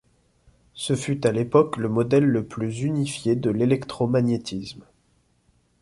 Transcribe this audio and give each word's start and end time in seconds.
Ce 0.73 0.95
fut 0.95 1.27
à 1.27 1.31
l'époque 1.31 1.77
le 1.77 1.87
modèle 1.87 2.23
le 2.25 2.43
plus 2.43 2.81
unifié 2.81 3.35
de 3.35 3.51
l'électromagnétisme. 3.51 4.83